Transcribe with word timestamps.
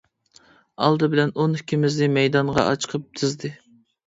ئالدى 0.85 1.09
بىلەن 1.11 1.33
ئون 1.43 1.53
ئىككىمىزنى 1.59 2.09
مەيدانغا 2.15 2.65
ئاچىقىپ 2.71 3.07
تىزدى. 3.21 3.55